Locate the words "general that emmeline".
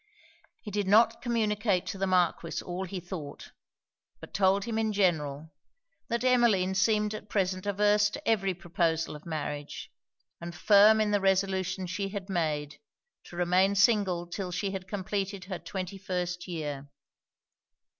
4.93-6.73